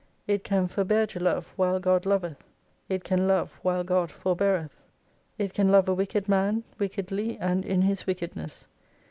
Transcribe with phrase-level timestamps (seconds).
[0.25, 2.43] It can forbear to love while God loveth.
[2.89, 4.81] It can love while God forbeareth.
[5.37, 8.67] It can love a wicked man, wickedly and in his wickedness.